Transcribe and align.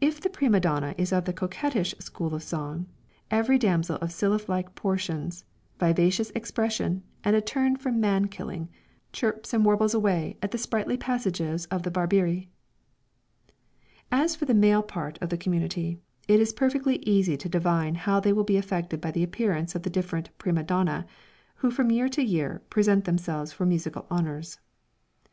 If 0.00 0.20
the 0.20 0.30
prima 0.30 0.60
donna 0.60 0.94
is 0.96 1.12
of 1.12 1.24
the 1.24 1.32
coquettish 1.32 1.92
school 1.98 2.32
of 2.32 2.44
song, 2.44 2.86
every 3.28 3.58
damsel 3.58 3.96
of 3.96 4.12
sylph 4.12 4.48
like 4.48 4.66
proportions, 4.66 5.44
vivacious 5.80 6.30
expression, 6.30 7.02
and 7.24 7.34
a 7.34 7.40
turn 7.40 7.74
for 7.74 7.90
man 7.90 8.28
killing, 8.28 8.68
chirps 9.12 9.52
and 9.52 9.64
warbles 9.64 9.94
away 9.94 10.38
in 10.40 10.48
the 10.50 10.58
sprightly 10.58 10.96
passages 10.96 11.64
of 11.72 11.82
the 11.82 11.90
Barbiere. 11.90 12.46
As 14.12 14.36
for 14.36 14.44
the 14.44 14.54
male 14.54 14.84
part 14.84 15.18
of 15.20 15.28
the 15.28 15.36
community, 15.36 15.98
it 16.28 16.38
is 16.38 16.52
perfectly 16.52 16.98
easy 17.00 17.36
to 17.36 17.48
divine 17.48 17.96
how 17.96 18.20
they 18.20 18.32
will 18.32 18.44
be 18.44 18.58
affected 18.58 19.00
by 19.00 19.10
the 19.10 19.24
appearance 19.24 19.74
of 19.74 19.82
the 19.82 19.90
different 19.90 20.30
"prime 20.38 20.64
donne" 20.64 21.04
who 21.56 21.72
from 21.72 21.90
year 21.90 22.08
to 22.10 22.22
year 22.22 22.62
present 22.70 23.06
themselves 23.06 23.52
for 23.52 23.66
musical 23.66 24.06
honors. 24.08 24.58